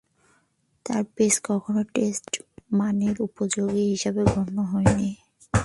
[0.85, 2.31] তার পেস কখনো টেস্ট
[2.71, 5.09] মানের উপযোগী হিসেবে গণ্য হয়নি।